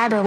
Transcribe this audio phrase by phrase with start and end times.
[0.00, 0.22] Barbara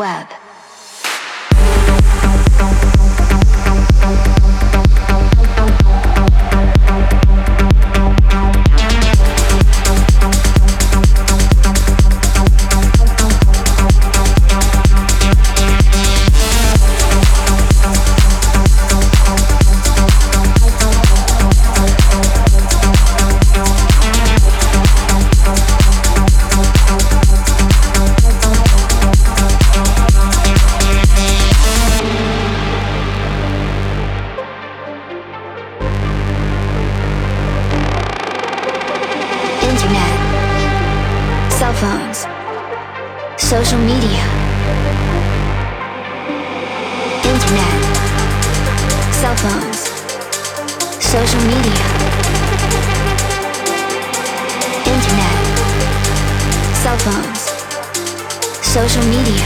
[58.73, 59.45] social media.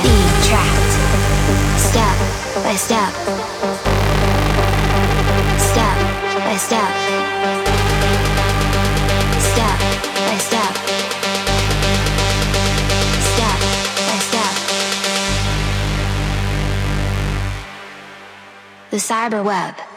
[0.00, 0.92] Being trapped.
[1.90, 2.16] step
[2.62, 3.12] by step,
[5.58, 5.96] step
[6.46, 6.92] by step,
[9.50, 9.76] step
[10.28, 10.72] by step,
[13.32, 13.58] step
[14.06, 14.54] by step.
[18.90, 19.89] The cyber web.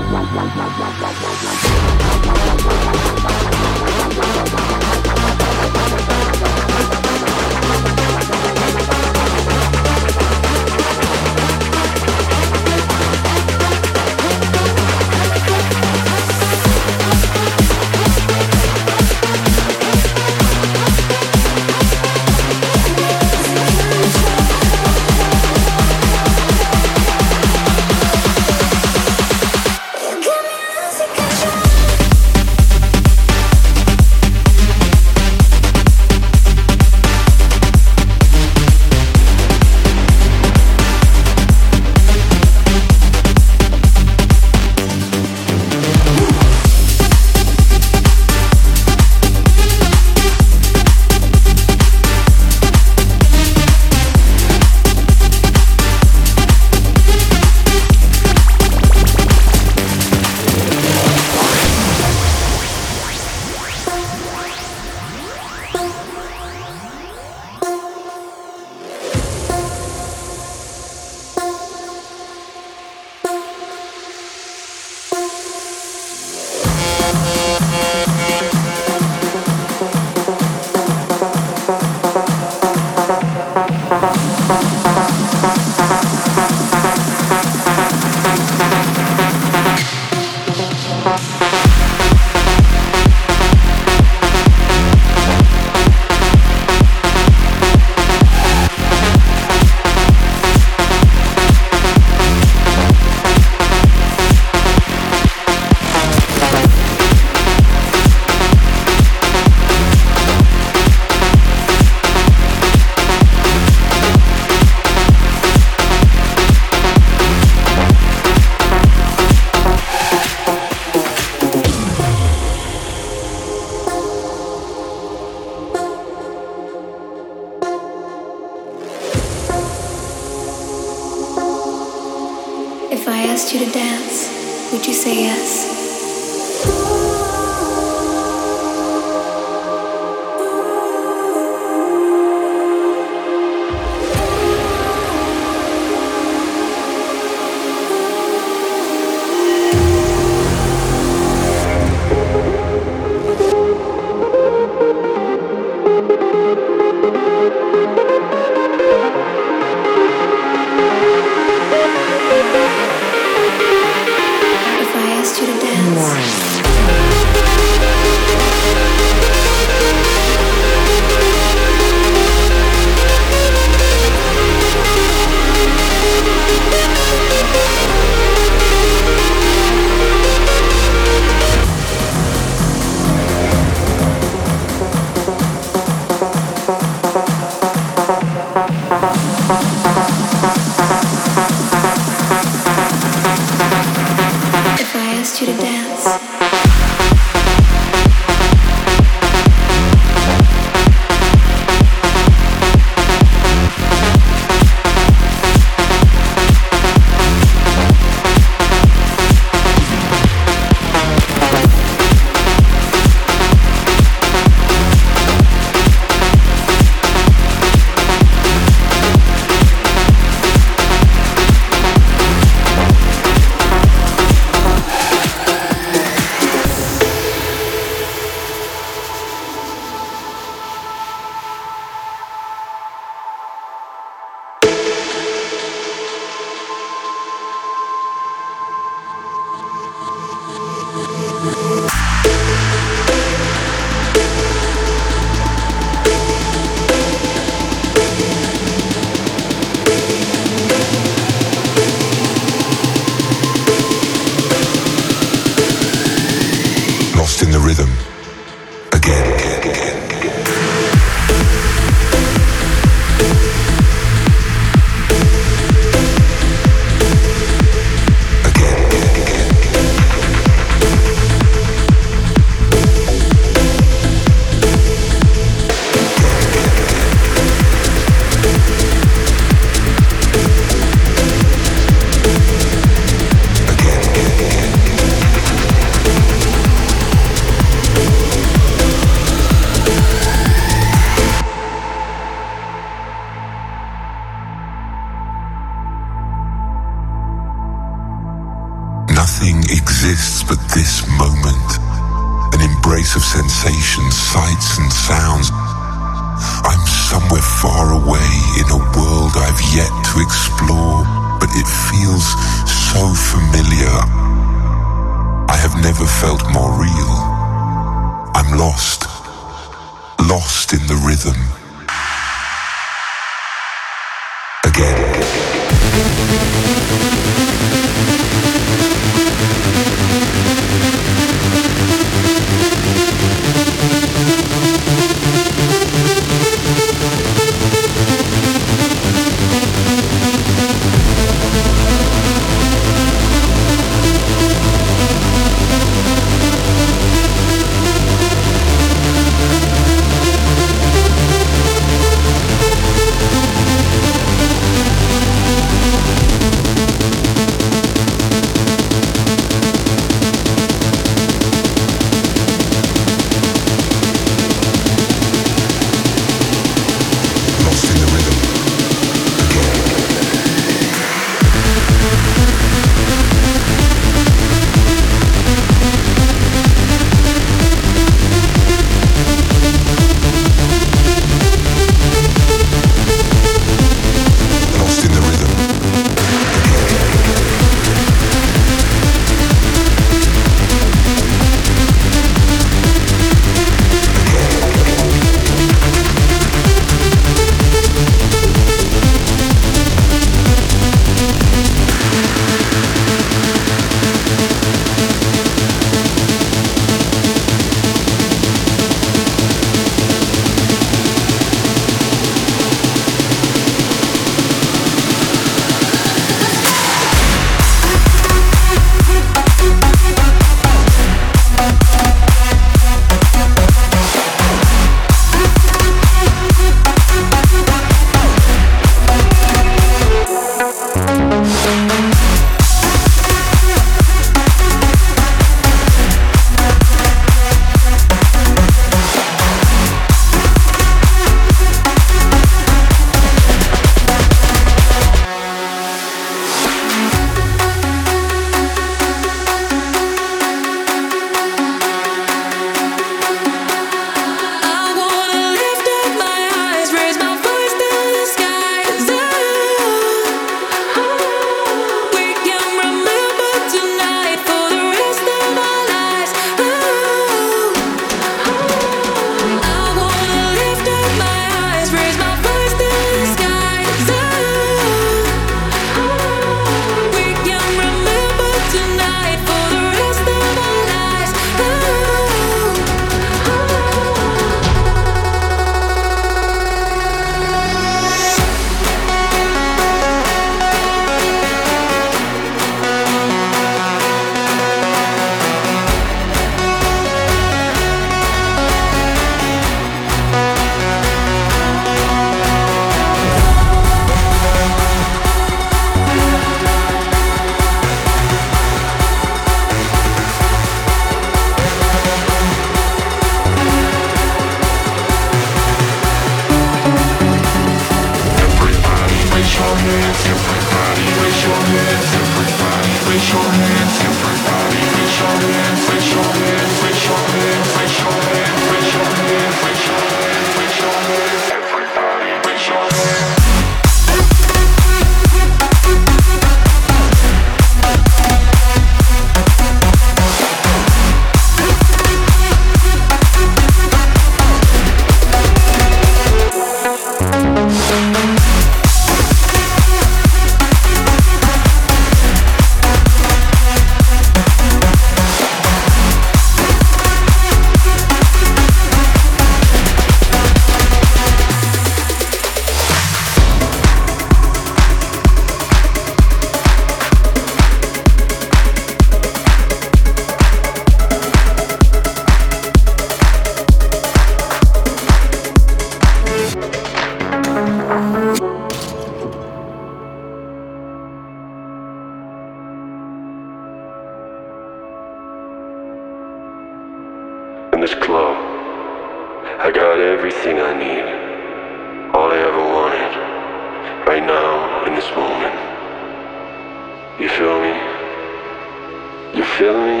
[599.68, 600.00] feel me?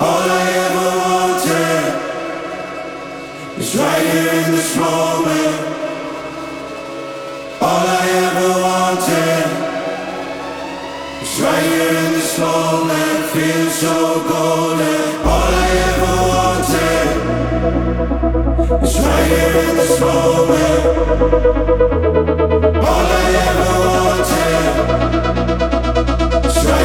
[0.00, 1.84] All I ever wanted
[3.58, 5.56] is right here in this moment.
[7.62, 9.44] All I ever wanted
[11.22, 13.18] is right here in this moment.
[13.32, 13.94] Feels so
[14.28, 15.02] golden.
[15.32, 17.08] All I ever wanted
[18.84, 20.82] is right here in this moment.
[22.88, 25.03] All I ever wanted.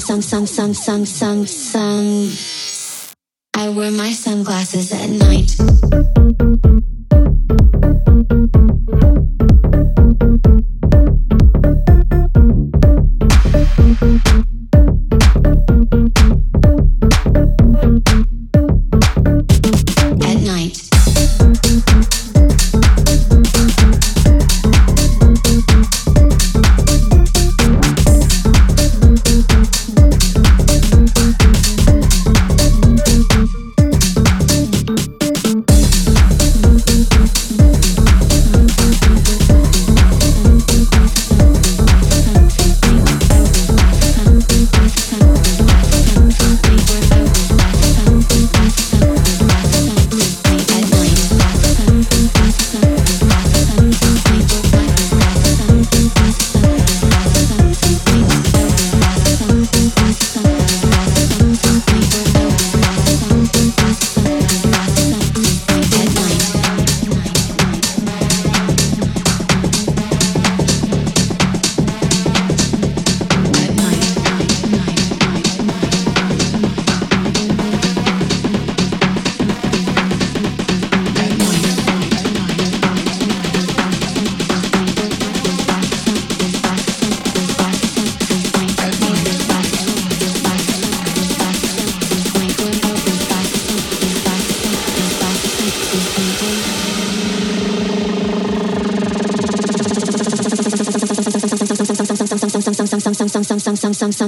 [0.00, 2.30] some, some, some, some, some, some, some.
[3.54, 6.91] I wear my sunglasses at night.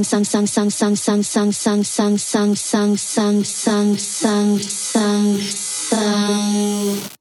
[0.04, 7.13] Sang sang sang sang sang sang sang sang sang sang sang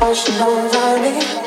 [0.00, 1.37] ocean over me.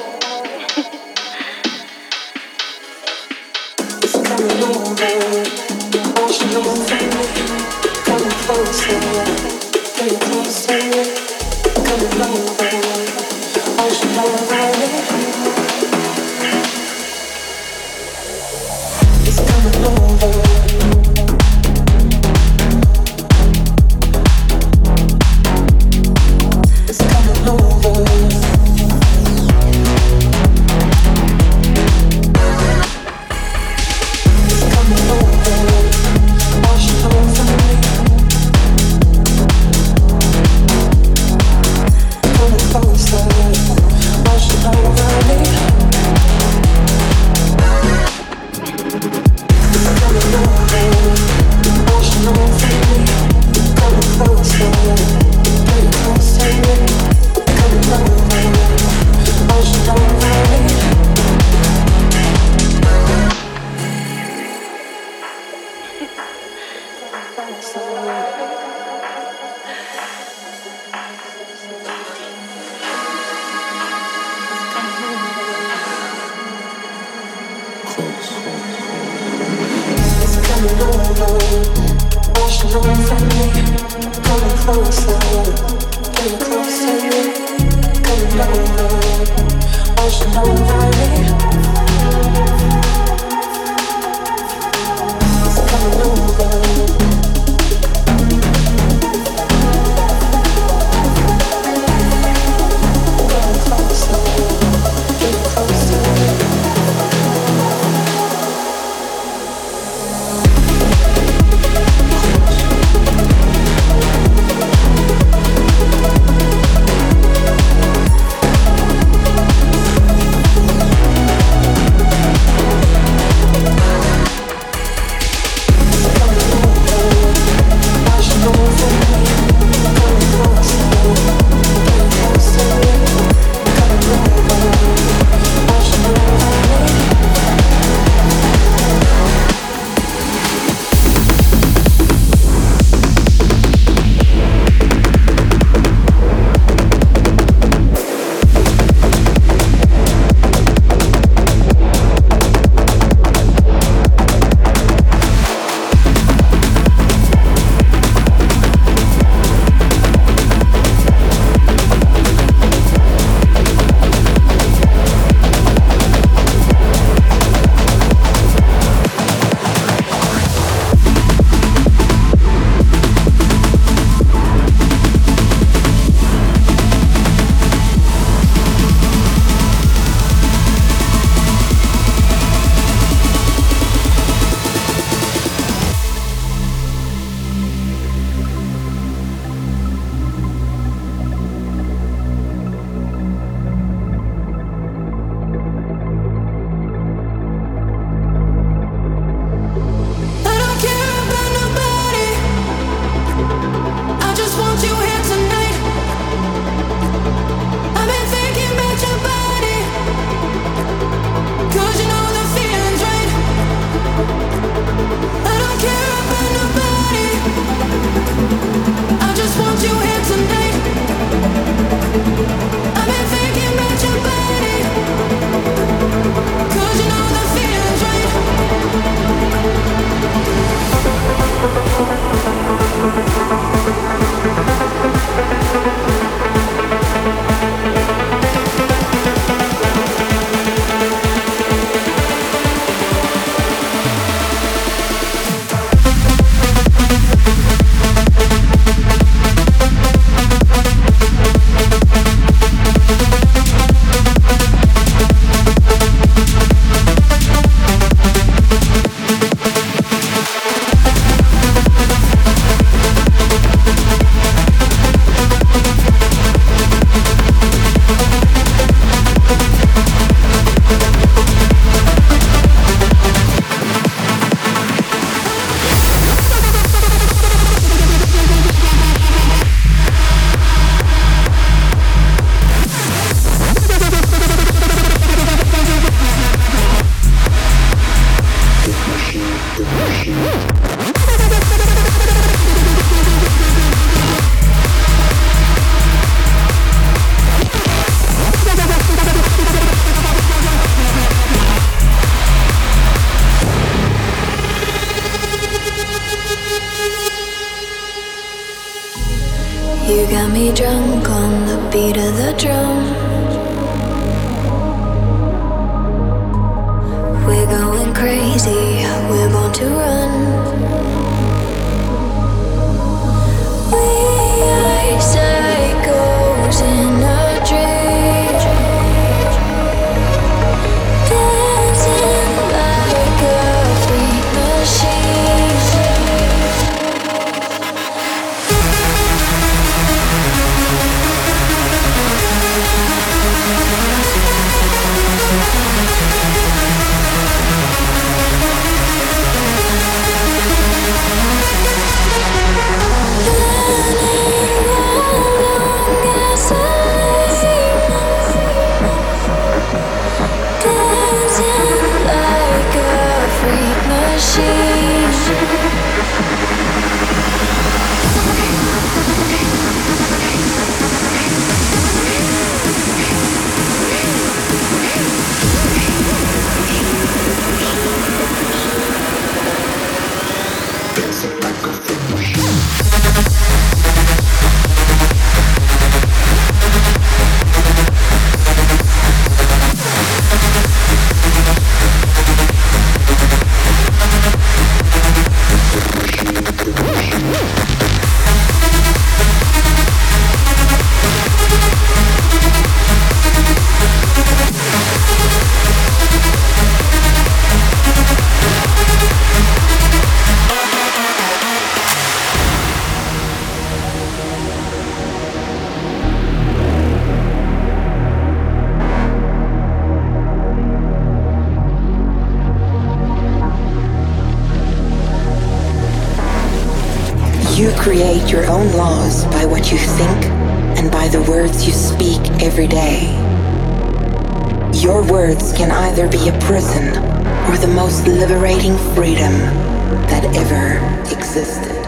[441.54, 442.01] existed.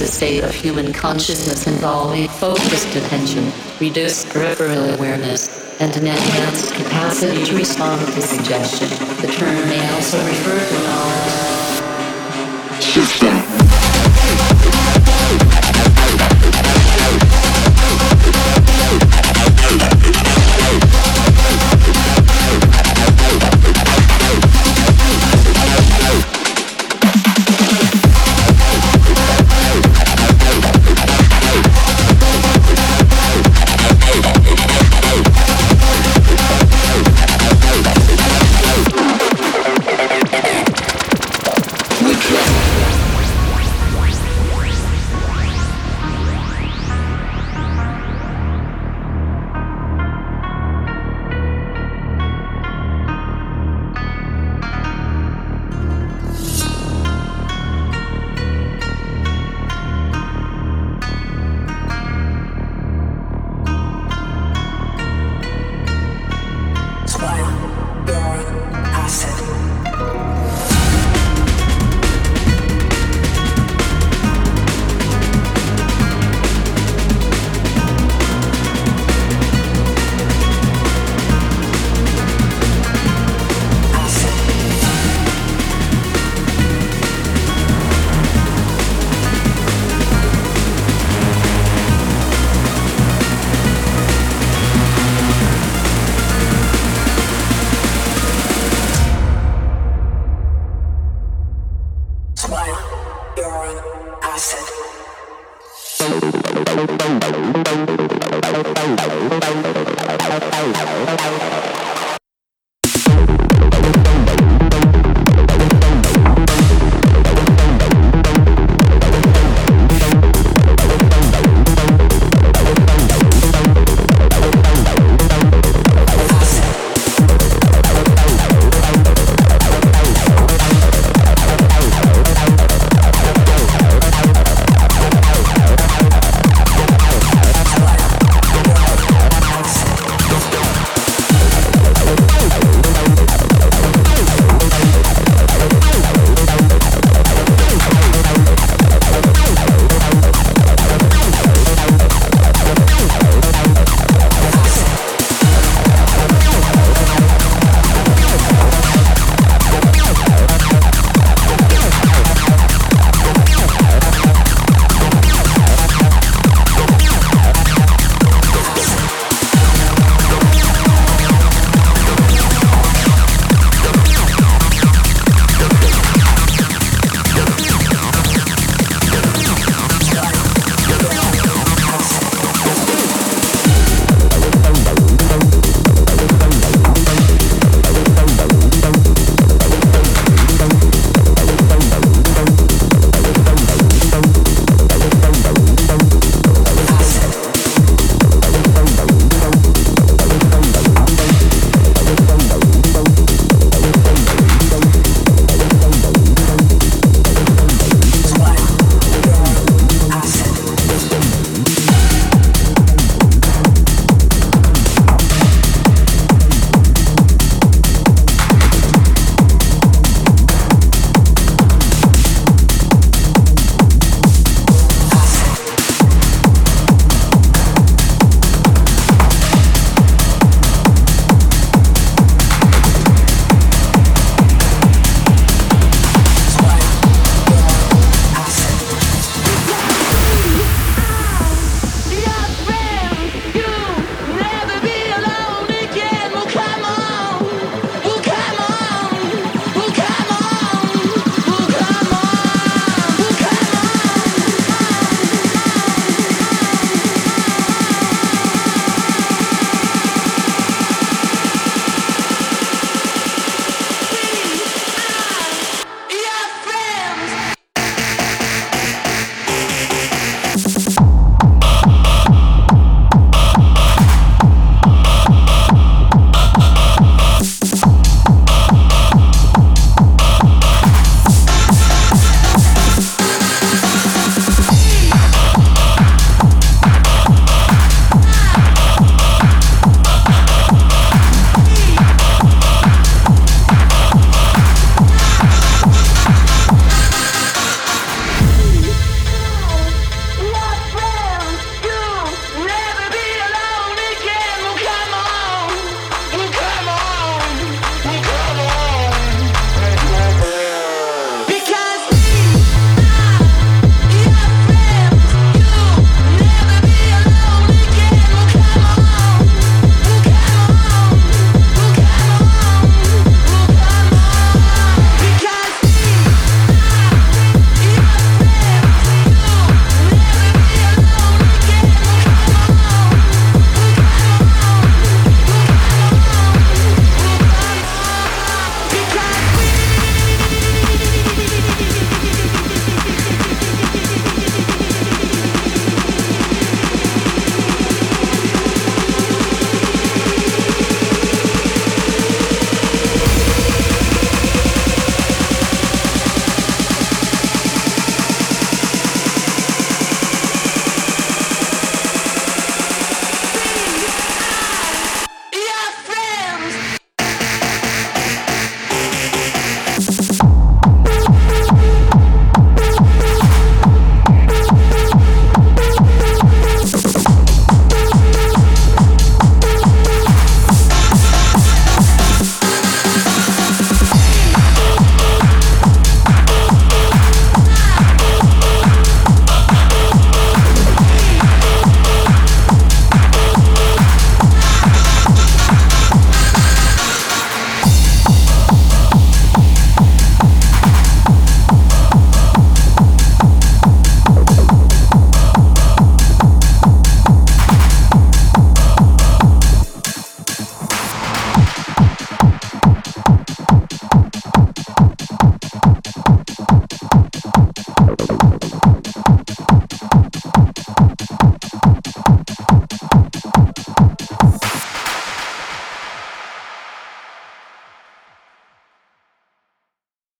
[0.00, 5.48] Is a state of human consciousness involving focused attention, reduced peripheral awareness,
[5.80, 8.88] and an enhanced capacity to respond to suggestion.
[9.20, 12.82] The term may also refer to knowledge.
[12.82, 13.67] System.